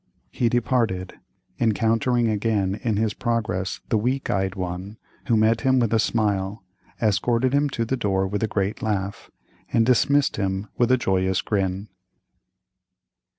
He 0.31 0.49
departed, 0.49 1.13
encountering 1.59 2.27
again 2.27 2.79
in 2.83 2.97
his 2.97 3.13
progress 3.13 3.81
the 3.89 3.99
weak 3.99 4.31
eyed 4.31 4.55
one, 4.55 4.97
who 5.27 5.37
met 5.37 5.61
him 5.61 5.77
with 5.77 5.93
a 5.93 5.99
smile, 5.99 6.63
escorted 6.99 7.53
him 7.53 7.69
to 7.69 7.85
the 7.85 7.97
door 7.97 8.25
with 8.25 8.41
a 8.41 8.47
great 8.47 8.81
laugh, 8.81 9.29
and 9.71 9.85
dismissed 9.85 10.37
him 10.37 10.69
with 10.75 10.91
a 10.91 10.97
joyous 10.97 11.41
grin. 11.43 11.89